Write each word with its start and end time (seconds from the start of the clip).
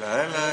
la 0.00 0.16
la 0.16 0.26
la. 0.34 0.45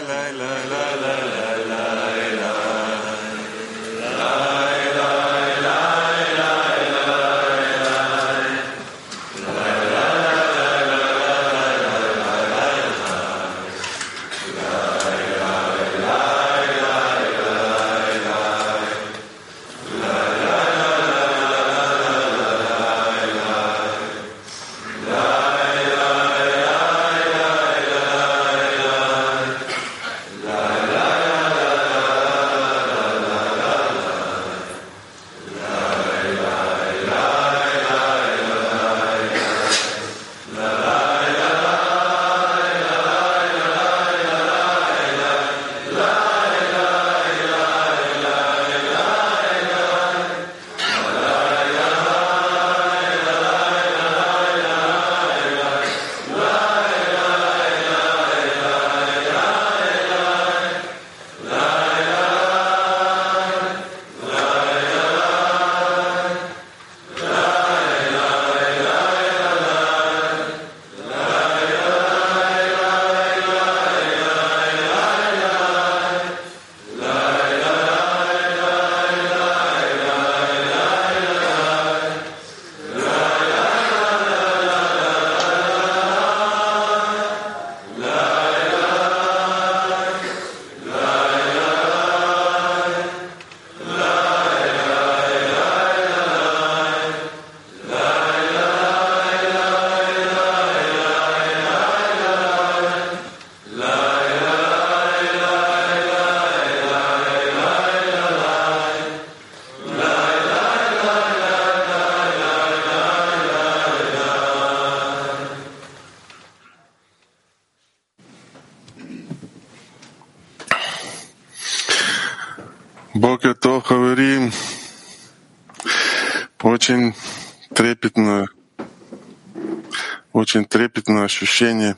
Очень 130.54 130.66
трепетное 130.66 131.24
ощущение. 131.24 131.98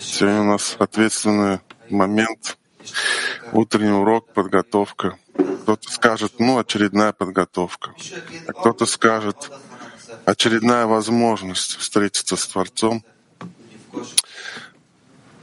Сегодня 0.00 0.40
у 0.40 0.44
нас 0.44 0.76
ответственный 0.78 1.60
момент. 1.90 2.56
Утренний 3.52 3.92
урок, 3.92 4.32
подготовка. 4.32 5.18
Кто-то 5.34 5.90
скажет, 5.90 6.32
ну, 6.38 6.58
очередная 6.58 7.12
подготовка. 7.12 7.94
А 8.46 8.52
кто-то 8.54 8.86
скажет, 8.86 9.50
очередная 10.24 10.86
возможность 10.86 11.76
встретиться 11.76 12.36
с 12.36 12.46
Творцом. 12.46 13.04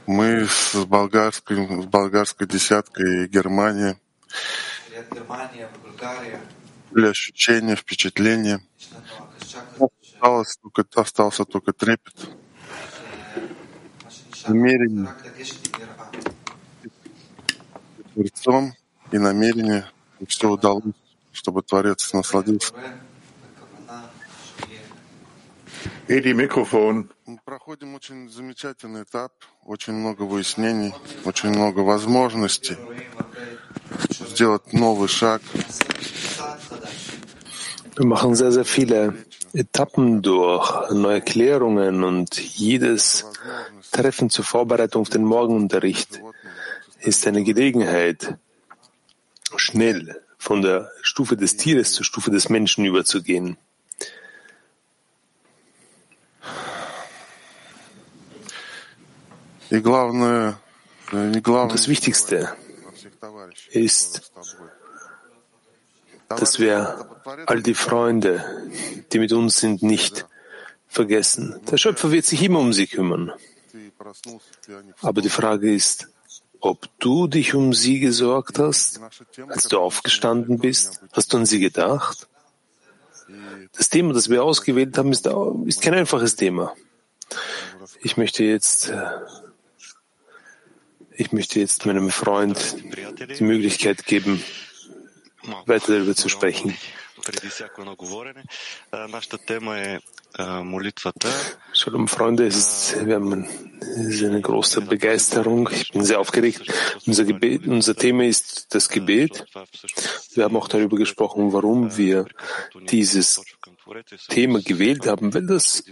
Мы 0.06 0.48
с 0.48 0.74
болгарской, 0.86 1.82
с 1.84 1.86
болгарской 1.86 2.48
десяткой 2.48 3.28
Германии 3.28 3.96
или 6.96 7.06
ощущения, 7.06 7.76
впечатления. 7.76 8.60
Осталось 10.12 10.58
только, 10.60 10.84
остался 11.00 11.44
только 11.44 11.72
трепет, 11.72 12.28
намерение 14.48 15.08
Творцом 18.14 18.74
и 19.12 19.18
намерение, 19.18 19.86
и 20.18 20.26
все 20.26 20.48
удалось, 20.48 20.94
чтобы 21.32 21.62
Творец 21.62 22.12
насладился. 22.12 22.74
Edi 26.08 26.32
Mikrofon. 26.32 27.08
Мы 27.26 27.38
проходим 27.44 27.94
очень 27.94 28.28
замечательный 28.28 29.04
этап, 29.04 29.32
очень 29.64 29.92
много 29.92 30.22
выяснений, 30.22 30.92
очень 31.24 31.50
много 31.50 31.80
возможностей 31.80 32.76
сделать 34.28 34.72
новый 34.72 35.08
шаг. 35.08 35.40
Wir 37.96 38.06
machen 38.06 38.34
sehr, 38.34 38.50
sehr 38.50 38.64
viele 38.64 39.14
Etappen 39.52 40.22
durch, 40.22 40.90
neue 40.90 41.20
Klärungen 41.20 42.04
und 42.04 42.38
jedes 42.40 43.26
Treffen 43.90 44.30
zur 44.30 44.44
Vorbereitung 44.44 45.02
auf 45.02 45.08
den 45.08 45.24
Morgenunterricht 45.24 46.20
ist 47.00 47.26
eine 47.26 47.42
Gelegenheit, 47.42 48.36
schnell 49.56 50.22
von 50.38 50.62
der 50.62 50.92
Stufe 51.02 51.36
des 51.36 51.56
Tieres 51.56 51.92
zur 51.92 52.04
Stufe 52.04 52.30
des 52.30 52.48
Menschen 52.48 52.84
überzugehen. 52.84 53.56
Und 59.70 59.84
das 61.72 61.88
Wichtigste 61.88 62.56
ist, 63.70 64.32
dass 66.30 66.60
wir 66.60 67.06
all 67.46 67.62
die 67.62 67.74
Freunde, 67.74 68.44
die 69.12 69.18
mit 69.18 69.32
uns 69.32 69.58
sind, 69.58 69.82
nicht 69.82 70.26
vergessen. 70.86 71.60
Der 71.70 71.76
Schöpfer 71.76 72.12
wird 72.12 72.24
sich 72.24 72.42
immer 72.42 72.60
um 72.60 72.72
sie 72.72 72.86
kümmern. 72.86 73.32
Aber 75.02 75.20
die 75.20 75.28
Frage 75.28 75.74
ist, 75.74 76.08
ob 76.60 76.88
du 76.98 77.26
dich 77.26 77.54
um 77.54 77.72
sie 77.72 78.00
gesorgt 78.00 78.58
hast, 78.58 79.00
als 79.48 79.64
du 79.64 79.78
aufgestanden 79.78 80.58
bist, 80.58 81.00
hast 81.12 81.32
du 81.32 81.38
an 81.38 81.46
sie 81.46 81.58
gedacht? 81.58 82.28
Das 83.76 83.88
Thema, 83.88 84.12
das 84.12 84.28
wir 84.28 84.42
ausgewählt 84.42 84.96
haben, 84.98 85.12
ist, 85.12 85.28
ist 85.66 85.82
kein 85.82 85.94
einfaches 85.94 86.36
Thema. 86.36 86.74
Ich 88.02 88.16
möchte 88.16 88.44
jetzt, 88.44 88.92
ich 91.12 91.32
möchte 91.32 91.60
jetzt 91.60 91.86
meinem 91.86 92.10
Freund 92.10 92.76
die 93.38 93.44
Möglichkeit 93.44 94.04
geben, 94.04 94.42
weiter 95.66 95.94
darüber 95.94 96.14
zu 96.14 96.28
sprechen. 96.28 96.76
Shalom, 101.72 102.08
Freunde, 102.08 102.46
es 102.46 102.56
ist, 102.56 103.06
wir 103.06 103.16
haben 103.16 103.32
eine 103.32 104.40
große 104.40 104.80
Begeisterung. 104.82 105.68
Ich 105.72 105.90
bin 105.90 106.04
sehr 106.04 106.20
aufgeregt. 106.20 106.62
Unser, 107.06 107.24
Gebet, 107.24 107.66
unser 107.66 107.94
Thema 107.94 108.24
ist 108.24 108.74
das 108.74 108.88
Gebet. 108.88 109.44
Wir 110.34 110.44
haben 110.44 110.56
auch 110.56 110.68
darüber 110.68 110.96
gesprochen, 110.96 111.52
warum 111.52 111.96
wir 111.96 112.26
dieses 112.88 113.42
Thema 114.28 114.62
gewählt 114.62 115.06
haben, 115.06 115.34
weil 115.34 115.46
das, 115.46 115.84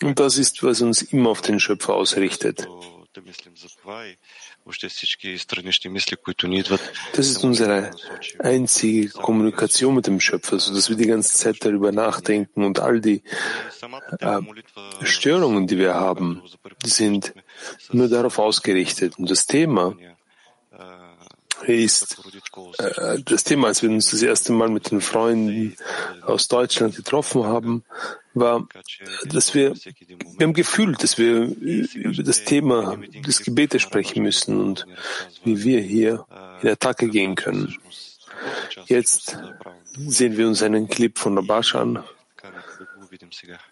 das 0.00 0.38
ist, 0.38 0.62
was 0.62 0.80
uns 0.80 1.02
immer 1.02 1.30
auf 1.30 1.42
den 1.42 1.60
Schöpfer 1.60 1.94
ausrichtet. 1.94 2.66
Das 7.14 7.26
ist 7.28 7.44
unsere 7.44 7.90
einzige 8.38 9.08
Kommunikation 9.10 9.94
mit 9.94 10.06
dem 10.06 10.20
Schöpfer, 10.20 10.58
sodass 10.58 10.88
wir 10.88 10.96
die 10.96 11.06
ganze 11.06 11.36
Zeit 11.36 11.64
darüber 11.64 11.92
nachdenken 11.92 12.64
und 12.64 12.80
all 12.80 13.00
die 13.00 13.22
äh, 14.20 14.40
Störungen, 15.04 15.66
die 15.66 15.78
wir 15.78 15.94
haben, 15.94 16.42
sind 16.84 17.34
nur 17.90 18.08
darauf 18.08 18.38
ausgerichtet. 18.38 19.18
Und 19.18 19.30
das 19.30 19.46
Thema 19.46 19.94
ist 21.66 22.18
äh, 22.78 23.18
das 23.24 23.44
Thema, 23.44 23.68
als 23.68 23.82
wir 23.82 23.90
uns 23.90 24.10
das 24.10 24.22
erste 24.22 24.52
Mal 24.52 24.68
mit 24.68 24.90
den 24.90 25.00
Freunden 25.00 25.76
aus 26.22 26.48
Deutschland 26.48 26.96
getroffen 26.96 27.44
haben, 27.44 27.84
war, 28.34 28.66
dass 29.24 29.54
wir, 29.54 29.74
wir 29.74 30.46
haben 30.46 30.52
gefühlt, 30.52 31.02
dass 31.02 31.18
wir 31.18 31.44
über 31.44 32.22
das 32.22 32.44
Thema 32.44 32.96
des 33.26 33.42
Gebetes 33.42 33.82
sprechen 33.82 34.22
müssen 34.22 34.60
und 34.60 34.86
wie 35.44 35.62
wir 35.64 35.80
hier 35.80 36.26
in 36.62 36.68
Attacke 36.68 37.08
gehen 37.08 37.34
können. 37.34 37.76
Jetzt 38.86 39.36
sehen 39.94 40.36
wir 40.36 40.48
uns 40.48 40.62
einen 40.62 40.88
Clip 40.88 41.16
von 41.18 41.36
Rabash 41.36 41.74
an, 41.74 42.02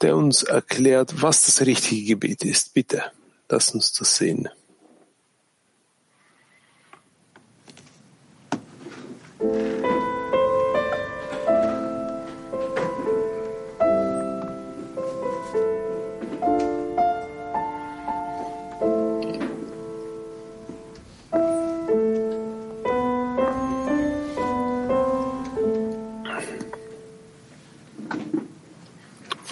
der 0.01 0.17
uns 0.17 0.43
erklärt, 0.43 1.23
was 1.23 1.47
das 1.47 1.67
richtige 1.67 2.05
Gebet 2.05 2.45
ist. 2.45 2.75
Bitte, 2.75 3.05
lass 3.49 3.75
uns 3.75 3.93
das 3.93 4.17
sehen. 4.17 4.49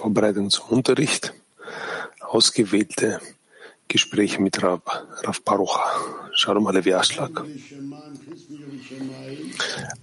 Vorbereitung 0.08 0.48
zum 0.48 0.70
Unterricht, 0.70 1.34
ausgewählte 2.20 3.20
Gespräche 3.88 4.40
mit 4.40 4.62
Rav, 4.62 4.80
Rav 5.22 5.42
Baruch, 5.42 5.78
Shalom 6.32 6.66
Alevi 6.66 6.94
Aschlag. 6.94 7.44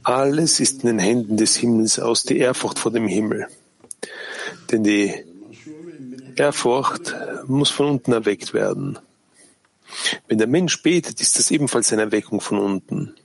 Alles 0.04 0.60
ist 0.60 0.84
in 0.84 0.90
den 0.90 1.00
Händen 1.00 1.38
des 1.38 1.56
Himmels 1.56 1.98
aus 1.98 2.22
der 2.22 2.38
Ehrfurcht 2.38 2.78
vor 2.78 2.92
dem 2.92 3.08
Himmel. 3.08 3.48
Denn 4.72 4.84
die 4.84 5.12
Ehrfurcht 6.36 7.16
muss 7.48 7.72
von 7.72 7.88
unten 7.88 8.12
erweckt 8.14 8.54
werden. 8.54 9.00
Wenn 10.28 10.38
der 10.38 10.48
Mensch 10.48 10.84
betet, 10.84 11.20
ist 11.20 11.40
das 11.40 11.50
ebenfalls 11.50 11.92
eine 11.92 12.04
Erweckung 12.04 12.42
von 12.42 12.60
unten. 12.60 13.16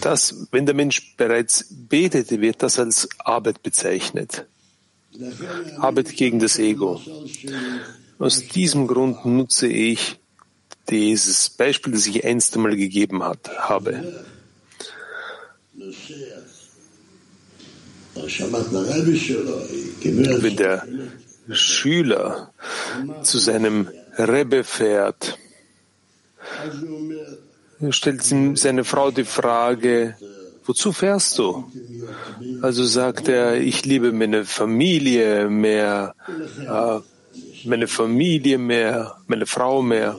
Das, 0.00 0.46
wenn 0.50 0.66
der 0.66 0.74
Mensch 0.74 1.16
bereits 1.16 1.66
betete, 1.70 2.40
wird 2.40 2.62
das 2.62 2.78
als 2.78 3.08
Arbeit 3.18 3.62
bezeichnet. 3.62 4.46
Arbeit 5.78 6.16
gegen 6.16 6.38
das 6.38 6.58
Ego. 6.58 7.00
Aus 8.18 8.42
diesem 8.46 8.86
Grund 8.86 9.24
nutze 9.24 9.66
ich 9.66 10.18
dieses 10.88 11.50
Beispiel, 11.50 11.92
das 11.92 12.06
ich 12.06 12.24
einst 12.24 12.54
einmal 12.56 12.76
gegeben 12.76 13.22
hat, 13.22 13.50
habe. 13.58 14.24
Wenn 20.02 20.56
der 20.56 20.86
Schüler 21.50 22.52
zu 23.22 23.38
seinem 23.38 23.88
Rebbe 24.18 24.64
fährt, 24.64 25.38
stellt 27.90 28.22
seine 28.22 28.84
Frau 28.84 29.10
die 29.10 29.24
Frage, 29.24 30.16
wozu 30.64 30.92
fährst 30.92 31.38
du? 31.38 31.64
Also 32.62 32.84
sagt 32.84 33.28
er, 33.28 33.60
ich 33.60 33.84
liebe 33.84 34.12
meine 34.12 34.44
Familie 34.44 35.48
mehr, 35.48 36.14
äh, 36.66 37.00
meine 37.64 37.88
Familie 37.88 38.58
mehr, 38.58 39.16
meine 39.26 39.46
Frau 39.46 39.82
mehr. 39.82 40.18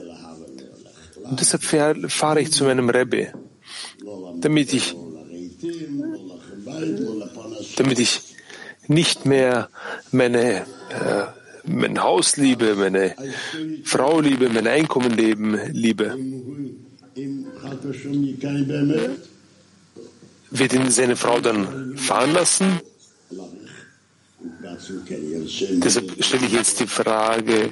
Und 1.24 1.40
deshalb 1.40 1.62
fahre 2.10 2.40
ich 2.40 2.52
zu 2.52 2.64
meinem 2.64 2.90
Rebbe, 2.90 3.32
damit 4.40 4.72
ich, 4.72 4.94
damit 7.76 7.98
ich 7.98 8.20
nicht 8.88 9.24
mehr 9.26 9.68
meine, 10.10 10.66
äh, 10.90 11.24
mein 11.64 12.02
Haus 12.02 12.36
liebe, 12.36 12.74
meine 12.76 13.14
Frau 13.84 14.20
liebe, 14.20 14.48
mein 14.48 14.66
Einkommen 14.66 15.12
leben, 15.12 15.58
liebe. 15.72 16.16
Wird 20.50 20.72
ihn 20.72 20.90
seine 20.90 21.16
Frau 21.16 21.40
dann 21.40 21.96
fahren 21.96 22.32
lassen? 22.32 22.80
Deshalb 25.84 26.24
stelle 26.24 26.46
ich 26.46 26.52
jetzt 26.52 26.80
die 26.80 26.86
Frage, 26.86 27.70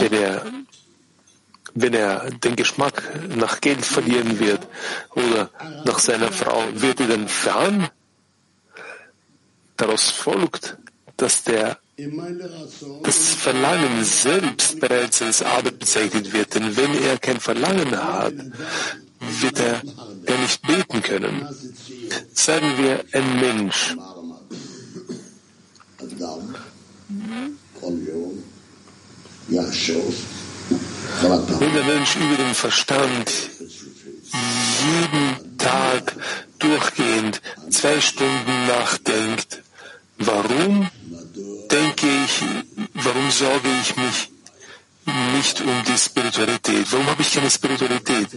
wenn 0.00 0.12
er, 0.12 0.46
wenn 1.74 1.94
er 1.94 2.30
den 2.30 2.56
Geschmack 2.56 3.02
nach 3.36 3.60
Geld 3.60 3.84
verlieren 3.84 4.38
wird 4.40 4.66
oder 5.14 5.50
nach 5.84 5.98
seiner 5.98 6.32
Frau, 6.32 6.62
wird 6.74 7.00
er 7.00 7.08
dann 7.08 7.28
fahren? 7.28 7.88
Daraus 9.78 10.10
folgt, 10.10 10.76
dass 11.16 11.44
der 11.44 11.78
das 13.02 13.34
Verlangen 13.34 14.04
selbst 14.04 14.78
bereits 14.78 15.22
als 15.22 15.42
Arbeit 15.42 15.78
bezeichnet 15.78 16.32
wird. 16.32 16.54
Denn 16.54 16.76
wenn 16.76 16.94
er 17.02 17.18
kein 17.18 17.40
Verlangen 17.40 17.96
hat, 17.96 18.34
wird 19.40 19.58
er 19.58 19.82
gar 20.26 20.38
nicht 20.38 20.62
beten 20.66 21.02
können. 21.02 21.48
Sagen 22.34 22.78
wir, 22.78 23.04
ein 23.12 23.40
Mensch 23.40 23.96
wenn 31.60 31.74
der 31.74 31.84
Mensch 31.84 32.16
über 32.16 32.36
den 32.36 32.54
Verstand 32.54 33.32
jeden 34.84 35.58
Tag 35.58 36.14
durchgehend 36.58 37.40
zwei 37.70 38.00
Stunden 38.00 38.66
nachdenkt, 38.66 39.06
warum 39.06 39.17
nicht 45.58 45.68
um 45.68 45.84
die 45.84 45.98
Spiritualität? 45.98 46.92
Warum 46.92 47.06
habe 47.06 47.22
ich 47.22 47.32
keine 47.32 47.50
Spiritualität? 47.50 48.28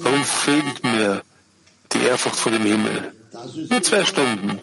Warum 0.00 0.24
fehlt 0.24 0.84
mir 0.84 1.22
die 1.92 2.02
Ehrfurcht 2.02 2.36
vor 2.36 2.52
dem 2.52 2.64
Himmel? 2.64 3.12
Nur 3.70 3.82
zwei 3.82 4.04
Stunden. 4.04 4.60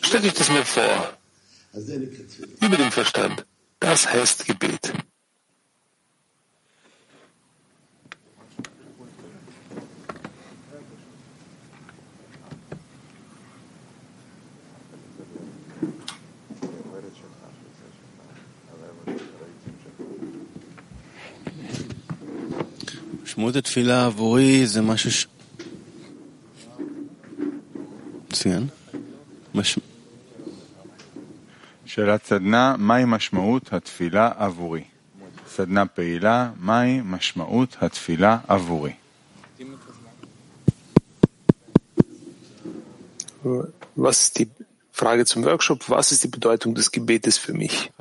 Stellt 0.00 0.24
euch 0.24 0.34
das 0.34 0.50
mir 0.50 0.64
vor. 0.64 1.12
Über 2.60 2.76
den 2.76 2.90
Verstand. 2.90 3.44
Das 3.80 4.08
heißt 4.08 4.46
Gebet. 4.46 4.92
משמעות 23.37 23.55
התפילה 23.55 24.05
עבורי 24.05 24.67
זה 24.67 24.81
משהו 24.81 25.11
ש... 25.11 25.27
מצוין. 28.29 28.67
מש... 29.55 29.79
שאלת 31.85 32.25
סדנה, 32.25 32.75
מהי 32.77 33.03
משמעות 33.07 33.73
התפילה 33.73 34.31
עבורי? 34.37 34.83
סדנה 35.47 35.85
פעילה, 35.85 36.51
מהי 36.59 37.01
משמעות 37.03 37.77
התפילה 37.81 38.37
עבורי? 38.47 38.93
Was 43.97 44.17
ist 44.23 44.39
die 44.39 44.47
Frage 44.91 45.25
zum 45.25 45.43
Workshop? 45.43 45.89
Was 45.89 46.11
ist 46.13 46.23
die 46.23 46.29
Bedeutung 46.29 46.75
des 46.75 46.91
Gebetes 46.91 47.37
für 47.37 47.53
mich? 47.53 47.91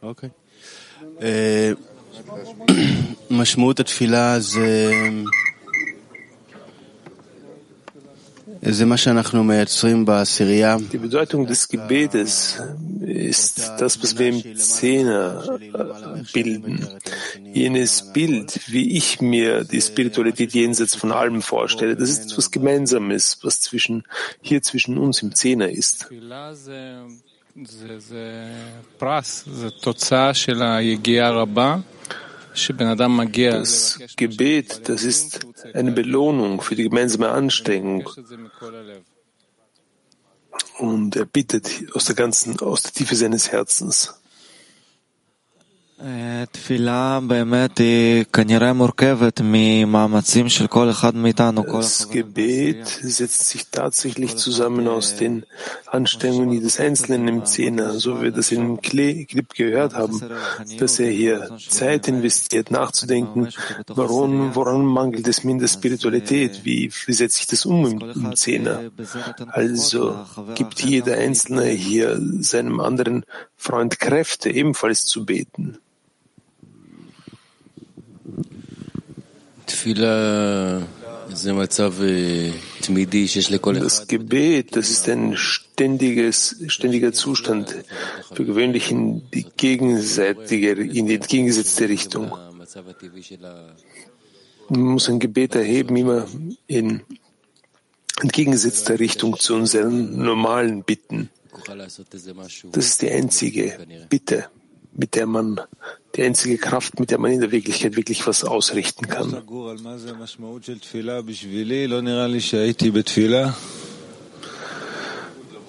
Okay. 0.00 0.30
Äh, 2.68 2.72
משמעות 3.30 3.80
התפילה 3.80 4.40
זה, 4.40 4.92
זה 8.62 8.86
מה 8.86 8.96
שאנחנו 8.96 9.44
מייצרים 9.44 10.04
בעשירייה. 10.04 10.76
Die 10.92 10.98
Bedeutung 10.98 11.46
des 11.46 11.68
Gebetes 11.68 12.60
ist 13.06 13.72
das, 13.78 14.02
was 14.02 14.18
wir 14.18 14.28
im 14.28 14.56
Zehner 14.56 15.58
bilden. 16.32 16.86
Jenes 17.52 18.12
Bild, 18.12 18.60
wie 18.66 18.96
ich 18.96 19.20
mir 19.20 19.64
die 19.64 19.80
Spiritualität 19.80 20.52
jenseits 20.52 20.94
von 20.94 21.10
allem 21.12 21.40
vorstelle, 21.42 21.96
das 21.96 22.10
ist 22.10 22.32
etwas 22.32 22.50
Gemeinsames, 22.50 23.38
was 23.42 23.60
zwischen, 23.60 24.04
hier 24.42 24.60
zwischen 24.62 24.98
uns 24.98 25.22
im 25.22 25.34
Zehner 25.34 25.70
ist. 25.70 26.08
das 33.51 33.99
Gebet, 34.15 34.89
das 34.89 35.03
ist 35.03 35.45
eine 35.73 35.91
Belohnung 35.91 36.61
für 36.61 36.75
die 36.75 36.83
gemeinsame 36.83 37.29
Anstrengung. 37.29 38.09
Und 40.79 41.15
er 41.15 41.25
bittet 41.25 41.69
aus 41.93 42.05
der 42.05 42.15
ganzen, 42.15 42.59
aus 42.59 42.83
der 42.83 42.91
Tiefe 42.91 43.15
seines 43.15 43.51
Herzens. 43.51 44.21
Das 52.03 52.09
Gebet 52.11 52.85
setzt 52.85 53.49
sich 53.49 53.69
tatsächlich 53.71 54.35
zusammen 54.35 54.87
aus 54.87 55.15
den 55.15 55.47
Anstrengungen 55.87 56.51
jedes 56.51 56.79
Einzelnen 56.79 57.27
im 57.27 57.45
Zehner, 57.45 57.93
so 57.93 58.19
wie 58.19 58.25
wir 58.25 58.31
das 58.31 58.51
im 58.51 58.81
Clip 58.81 59.49
gehört 59.55 59.95
haben, 59.95 60.21
dass 60.77 60.99
er 60.99 61.09
hier 61.09 61.57
Zeit 61.69 62.07
investiert, 62.07 62.69
nachzudenken, 62.69 63.49
warum, 63.87 64.53
woran 64.53 64.85
mangelt 64.85 65.27
es 65.27 65.43
mir 65.43 65.53
in 65.53 65.59
der 65.59 65.69
Spiritualität, 65.69 66.65
wie, 66.65 66.91
wie 67.07 67.13
setze 67.13 67.39
ich 67.39 67.47
das 67.47 67.65
um 67.65 67.83
im, 67.83 67.99
im 68.11 68.35
Zehner. 68.35 68.91
Also 69.47 70.19
gibt 70.53 70.81
jeder 70.81 71.17
Einzelne 71.17 71.65
hier 71.65 72.21
seinem 72.41 72.79
anderen 72.79 73.25
Freund 73.57 73.99
Kräfte, 73.99 74.51
ebenfalls 74.51 75.05
zu 75.05 75.25
beten. 75.25 75.79
Das 83.81 84.07
Gebet, 84.07 84.75
das 84.75 84.89
ist 84.89 85.09
ein 85.09 85.37
ständiges, 85.37 86.63
ständiger 86.67 87.13
Zustand, 87.13 87.75
für 88.33 88.45
gewöhnlich 88.45 88.91
in 88.91 89.29
die 89.31 89.45
gegenseitige, 89.57 90.71
in 90.71 91.07
die 91.07 91.15
entgegengesetzte 91.15 91.89
Richtung. 91.89 92.31
Man 94.69 94.81
muss 94.81 95.09
ein 95.09 95.19
Gebet 95.19 95.55
erheben, 95.55 95.95
immer 95.95 96.27
in 96.67 97.01
entgegengesetzter 98.21 98.99
Richtung 98.99 99.37
zu 99.39 99.55
unseren 99.55 100.17
normalen 100.17 100.83
Bitten. 100.83 101.29
Das 102.71 102.85
ist 102.85 103.01
die 103.01 103.11
einzige 103.11 103.77
Bitte, 104.09 104.45
mit 104.95 105.15
der 105.15 105.25
man, 105.25 105.61
die 106.15 106.23
einzige 106.23 106.57
Kraft, 106.57 106.99
mit 106.99 107.11
der 107.11 107.19
man 107.19 107.31
in 107.31 107.41
der 107.41 107.51
Wirklichkeit 107.51 107.95
wirklich 107.95 108.25
was 108.25 108.43
ausrichten 108.43 109.07
kann. 109.07 109.31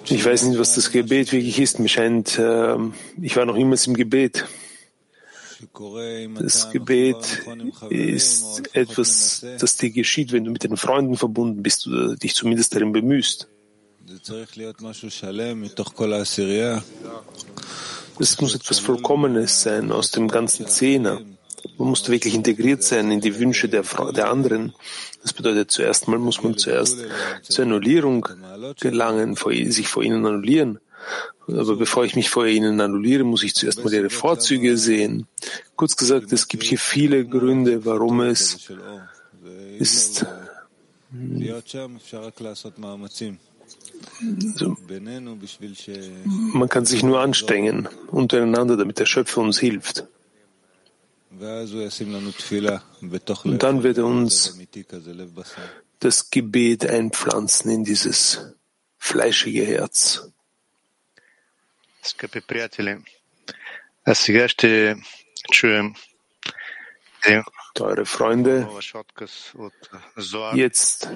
Ich 0.09 0.23
weiß 0.23 0.43
nicht, 0.43 0.57
was 0.57 0.75
das 0.75 0.91
Gebet 0.91 1.33
wirklich 1.33 1.59
ist. 1.59 1.79
Mir 1.79 1.89
scheint, 1.89 2.39
äh, 2.39 2.77
ich 3.21 3.35
war 3.35 3.45
noch 3.45 3.57
niemals 3.57 3.87
im 3.87 3.93
Gebet. 3.93 4.45
Das 6.39 6.69
Gebet 6.71 7.43
ist 7.89 8.63
etwas, 8.73 9.45
das 9.59 9.75
dir 9.75 9.89
geschieht, 9.89 10.31
wenn 10.31 10.45
du 10.45 10.51
mit 10.51 10.63
den 10.63 10.77
Freunden 10.77 11.17
verbunden 11.17 11.61
bist 11.63 11.87
oder 11.87 12.15
dich 12.15 12.35
zumindest 12.35 12.73
darin 12.75 12.93
bemühst. 12.93 13.49
Es 18.19 18.41
muss 18.41 18.55
etwas 18.55 18.79
Vollkommenes 18.79 19.61
sein 19.61 19.91
aus 19.91 20.11
dem 20.11 20.27
ganzen 20.27 20.67
Zehner. 20.67 21.21
Man 21.77 21.89
muss 21.89 22.07
wirklich 22.09 22.33
integriert 22.33 22.83
sein 22.83 23.11
in 23.11 23.21
die 23.21 23.37
Wünsche 23.39 23.69
der, 23.69 23.83
der 24.15 24.29
anderen. 24.29 24.73
Das 25.21 25.33
bedeutet, 25.33 25.71
zuerst 25.71 26.07
mal 26.07 26.17
muss 26.17 26.41
man 26.41 26.57
zuerst 26.57 26.97
zur 27.43 27.65
Annullierung 27.65 28.27
gelangen, 28.79 29.35
sich 29.35 29.87
vor 29.87 30.03
ihnen 30.03 30.25
annullieren. 30.25 30.79
Aber 31.47 31.75
bevor 31.75 32.05
ich 32.05 32.15
mich 32.15 32.29
vor 32.29 32.45
ihnen 32.45 32.81
annulliere, 32.81 33.23
muss 33.23 33.43
ich 33.43 33.55
zuerst 33.55 33.83
mal 33.83 33.93
ihre 33.93 34.09
Vorzüge 34.09 34.77
sehen. 34.77 35.27
Kurz 35.75 35.95
gesagt, 35.95 36.33
es 36.33 36.47
gibt 36.47 36.63
hier 36.63 36.79
viele 36.79 37.25
Gründe, 37.25 37.85
warum 37.85 38.21
es, 38.21 38.69
ist, 39.79 40.25
also, 40.25 40.35
man 46.53 46.69
kann 46.69 46.85
sich 46.85 47.03
nur 47.03 47.19
anstrengen 47.19 47.87
untereinander, 48.07 48.77
damit 48.77 48.99
der 48.99 49.05
Schöpfer 49.05 49.41
uns 49.41 49.59
hilft. 49.59 50.05
Und 53.43 53.63
dann 53.63 53.83
wird 53.83 53.97
er 53.97 54.05
uns 54.05 54.59
das 55.99 56.29
Gebet 56.29 56.89
einpflanzen 56.89 57.71
in 57.71 57.83
dieses 57.83 58.53
fleischige 58.97 59.65
Herz. 59.65 60.31
Teure 67.73 68.05
Freunde, 68.05 68.67
jetzt 70.53 71.09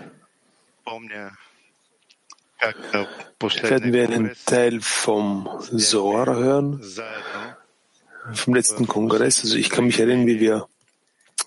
werden 2.61 3.93
wir 3.93 4.03
einen 4.03 4.35
Teil 4.45 4.81
vom 4.81 5.49
Zohar 5.77 6.35
hören, 6.35 6.81
vom 8.33 8.53
letzten 8.53 8.87
Kongress. 8.87 9.41
Also 9.43 9.55
ich 9.55 9.69
kann 9.69 9.85
mich 9.85 9.99
erinnern, 9.99 10.27
wie 10.27 10.39
wir 10.39 10.67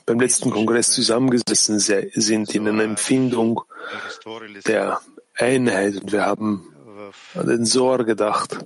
beim 0.07 0.21
letzten 0.21 0.51
Kongress 0.51 0.93
zusammengesessen 0.93 1.79
sind 1.79 2.55
in 2.55 2.69
einer 2.69 2.85
Empfindung 2.85 3.63
der 4.67 5.01
Einheit 5.35 5.97
und 5.97 6.13
wir 6.13 6.27
haben 6.27 6.75
an 7.35 7.47
den 7.47 7.65
Zohar 7.65 8.05
gedacht, 8.05 8.57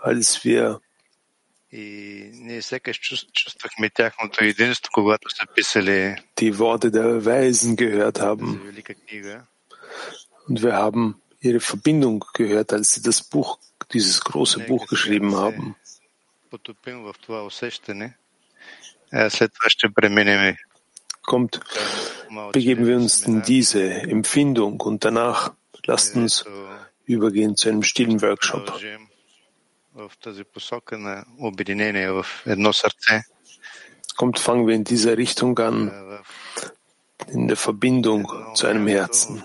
als 0.00 0.44
wir 0.44 0.80
die 6.38 6.58
Worte 6.58 6.90
der 6.90 7.24
Weisen 7.24 7.76
gehört 7.76 8.20
haben. 8.20 8.60
Und 10.46 10.62
wir 10.62 10.74
haben 10.74 11.20
ihre 11.40 11.60
Verbindung 11.60 12.24
gehört, 12.34 12.72
als 12.72 12.94
sie 12.94 13.02
das 13.02 13.22
Buch, 13.22 13.58
dieses 13.92 14.20
große 14.20 14.60
Buch 14.60 14.86
geschrieben 14.86 15.36
haben. 15.36 15.76
Kommt, 21.22 21.60
begeben 22.52 22.86
wir 22.86 22.96
uns 22.96 23.22
in 23.22 23.42
diese 23.42 23.82
Empfindung 23.82 24.80
und 24.80 25.04
danach 25.04 25.54
lasst 25.86 26.16
uns 26.16 26.44
übergehen 27.06 27.56
zu 27.56 27.68
einem 27.68 27.82
stillen 27.82 28.20
Workshop. 28.22 28.80
Kommt, 34.16 34.38
fangen 34.38 34.66
wir 34.66 34.74
in 34.74 34.84
dieser 34.84 35.16
Richtung 35.16 35.58
an, 35.58 35.90
in 37.28 37.48
der 37.48 37.56
Verbindung 37.56 38.30
zu 38.54 38.66
einem 38.66 38.86
Herzen. 38.86 39.42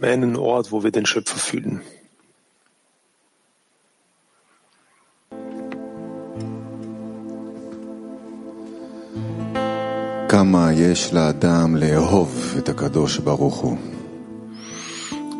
Einen 0.00 0.36
Ort, 0.36 0.72
wo 0.72 0.82
wir 0.82 0.90
den 0.90 1.06
Schöpfer 1.06 1.38
fühlen. 1.38 1.82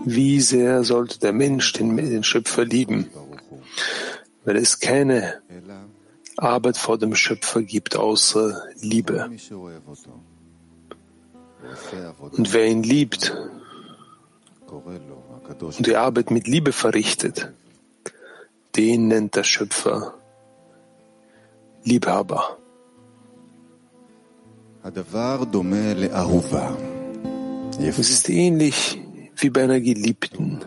Wie 0.05 0.41
sehr 0.41 0.85
sollte 0.85 1.19
der 1.19 1.33
Mensch 1.33 1.73
den, 1.73 1.97
den 1.97 2.25
Schöpfer 2.25 2.65
lieben, 2.65 3.11
weil 4.45 4.57
es 4.57 4.81
keine 4.81 5.43
Arbeit 6.37 6.77
vor 6.77 6.99
dem 6.99 7.15
Schöpfer 7.15 7.63
gibt 7.63 7.97
außer 7.97 8.63
Liebe. 8.81 9.31
Und 12.31 12.53
wer 12.53 12.67
ihn 12.67 12.83
liebt 12.83 13.37
und 14.71 15.87
die 15.87 15.97
Arbeit 15.97 16.31
mit 16.31 16.47
Liebe 16.49 16.73
verrichtet, 16.73 17.53
den 18.77 19.09
nennt 19.09 19.37
der 19.37 19.45
Schöpfer 19.45 20.15
Liebhaber. 21.85 22.59
Es 27.79 27.99
ist 27.99 28.29
ähnlich 28.29 29.01
wie 29.37 29.51
bei 29.51 29.65
einer 29.65 29.81
Geliebten, 29.81 30.65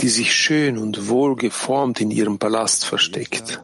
die 0.00 0.08
sich 0.08 0.34
schön 0.34 0.78
und 0.78 1.08
wohl 1.08 1.36
geformt 1.36 2.00
in 2.00 2.10
ihrem 2.10 2.38
Palast 2.38 2.84
versteckt. 2.84 3.62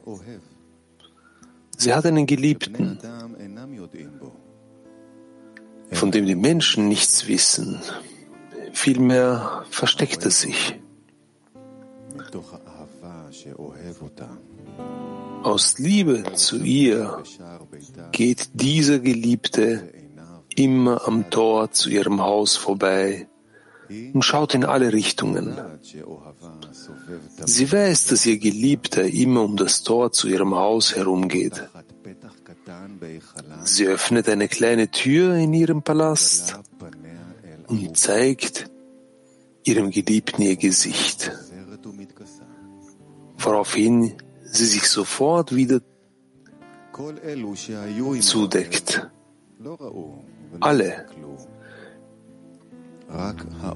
Sie 1.76 1.94
hat 1.94 2.06
einen 2.06 2.26
Geliebten, 2.26 2.98
von 5.92 6.10
dem 6.10 6.26
die 6.26 6.34
Menschen 6.34 6.88
nichts 6.88 7.28
wissen. 7.28 7.80
Vielmehr 8.72 9.64
versteckt 9.70 10.24
er 10.24 10.30
sich. 10.30 10.80
Aus 15.42 15.78
Liebe 15.78 16.32
zu 16.34 16.56
ihr 16.62 17.22
geht 18.12 18.48
dieser 18.54 18.98
Geliebte 18.98 19.92
immer 20.54 21.06
am 21.06 21.30
Tor 21.30 21.70
zu 21.70 21.90
ihrem 21.90 22.20
Haus 22.20 22.56
vorbei 22.56 23.28
und 24.12 24.22
schaut 24.22 24.54
in 24.54 24.64
alle 24.64 24.92
Richtungen. 24.92 25.56
Sie 27.44 27.72
weiß, 27.72 28.06
dass 28.06 28.26
ihr 28.26 28.38
Geliebter 28.38 29.04
immer 29.04 29.42
um 29.42 29.56
das 29.56 29.82
Tor 29.82 30.12
zu 30.12 30.28
ihrem 30.28 30.54
Haus 30.54 30.96
herumgeht. 30.96 31.68
Sie 33.64 33.86
öffnet 33.86 34.28
eine 34.28 34.48
kleine 34.48 34.90
Tür 34.90 35.34
in 35.34 35.52
ihrem 35.52 35.82
Palast 35.82 36.58
und 37.68 37.96
zeigt 37.96 38.70
ihrem 39.64 39.90
Geliebten 39.90 40.42
ihr 40.42 40.56
Gesicht, 40.56 41.32
woraufhin 43.38 44.14
sie 44.42 44.66
sich 44.66 44.88
sofort 44.88 45.54
wieder 45.54 45.80
zudeckt. 48.20 49.10
Alle, 50.60 51.06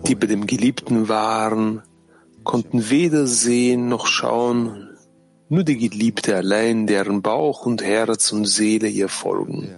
die 0.07 0.15
bei 0.15 0.27
dem 0.27 0.47
Geliebten 0.47 1.09
waren, 1.09 1.83
konnten 2.45 2.91
weder 2.91 3.27
sehen 3.27 3.89
noch 3.89 4.07
schauen, 4.07 4.89
nur 5.49 5.65
die 5.65 5.77
Geliebte 5.77 6.37
allein, 6.37 6.87
deren 6.87 7.23
Bauch 7.23 7.67
und 7.67 7.83
Herz 7.83 8.33
und 8.33 8.47
Seele 8.47 8.89
ihr 8.89 9.09
folgen. 9.09 9.69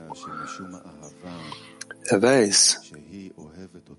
Er 2.04 2.22
weiß, 2.22 2.92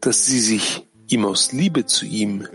dass 0.01 0.25
sie 0.25 0.39
sich 0.39 0.88
ihm 1.07 1.25
aus 1.25 1.51
Liebe 1.51 1.86
zu 1.86 2.05
ihm 2.05 2.48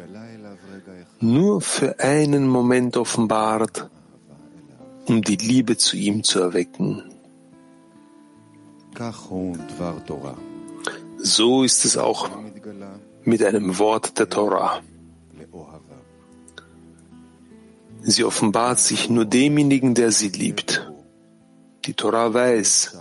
nur 1.20 1.60
für 1.60 1.98
einen 1.98 2.46
Moment 2.46 2.96
offenbart, 2.96 3.90
um 5.06 5.22
die 5.22 5.36
Liebe 5.36 5.76
zu 5.76 5.96
ihm 5.96 6.22
zu 6.22 6.40
erwecken. 6.40 7.02
So 11.18 11.64
ist 11.64 11.84
es 11.84 11.96
auch 11.96 12.30
mit 13.24 13.42
einem 13.42 13.78
Wort 13.78 14.18
der 14.18 14.28
Torah. 14.28 14.80
Sie 18.02 18.24
offenbart 18.24 18.78
sich 18.78 19.10
nur 19.10 19.24
demjenigen, 19.24 19.94
der 19.94 20.12
sie 20.12 20.28
liebt. 20.28 20.90
Die 21.84 21.94
Torah 21.94 22.32
weiß, 22.32 22.96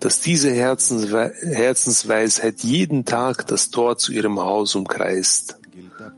dass 0.00 0.20
diese 0.20 0.52
Herzenswe 0.52 1.32
Herzensweisheit 1.42 2.60
jeden 2.60 3.04
Tag 3.04 3.46
das 3.46 3.70
Tor 3.70 3.98
zu 3.98 4.12
ihrem 4.12 4.38
Haus 4.38 4.74
umkreist. 4.74 5.58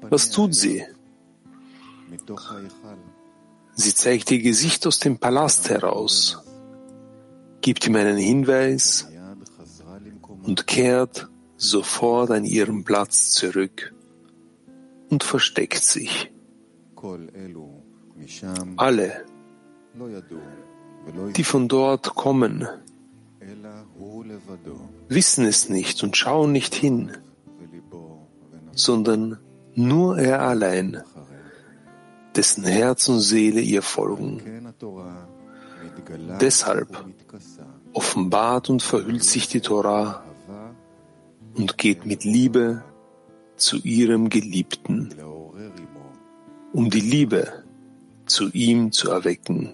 Was 0.03 0.31
tut 0.31 0.55
sie? 0.55 0.85
Sie 3.75 3.95
zeigt 3.95 4.31
ihr 4.31 4.43
Gesicht 4.43 4.87
aus 4.87 4.99
dem 4.99 5.19
Palast 5.19 5.71
heraus, 5.71 6.39
gibt 7.61 7.87
ihm 7.87 7.97
einen 7.97 8.17
Hinweis 8.17 9.09
und 10.47 10.67
kehrt 10.67 11.29
sofort 11.57 12.31
an 12.31 12.45
ihren 12.45 12.85
Platz 12.85 13.31
zurück 13.31 13.95
und 15.11 15.25
versteckt 15.25 15.83
sich. 15.83 16.33
Alle, 18.77 19.25
die 21.37 21.45
von 21.45 21.69
dort 21.69 22.15
kommen, 22.15 22.67
wissen 25.09 25.45
es 25.45 25.69
nicht 25.69 26.03
und 26.03 26.17
schauen 26.17 26.53
nicht 26.53 26.75
hin, 26.75 27.13
sondern 28.73 29.39
nur 29.75 30.19
er 30.19 30.43
allein, 30.43 31.03
dessen 32.35 32.65
Herz 32.65 33.09
und 33.09 33.21
Seele 33.21 33.61
ihr 33.61 33.83
folgen. 33.83 34.43
Deshalb 36.41 37.05
offenbart 37.93 38.69
und 38.69 38.83
verhüllt 38.83 39.25
sich 39.25 39.49
die 39.49 39.61
Torah 39.61 40.26
und 41.57 41.79
geht 41.79 42.05
mit 42.05 42.25
Liebe 42.25 42.85
zu 43.57 43.79
ihrem 43.79 44.29
Geliebten, 44.29 45.15
um 46.73 46.91
die 46.91 47.01
Liebe 47.01 47.65
zu 48.27 48.51
ihm 48.51 48.93
zu 48.93 49.11
erwecken. 49.11 49.73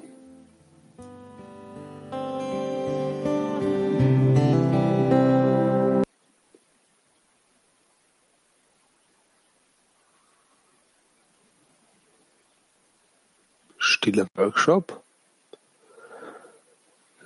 Stiller 13.79 14.27
Workshop. 14.35 15.03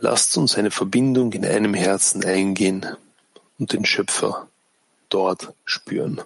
Lasst 0.00 0.36
uns 0.36 0.56
eine 0.56 0.70
Verbindung 0.70 1.32
in 1.32 1.44
einem 1.44 1.74
Herzen 1.74 2.24
eingehen 2.24 2.96
und 3.58 3.72
den 3.72 3.84
Schöpfer 3.84 4.48
dort 5.08 5.52
spüren. 5.64 6.22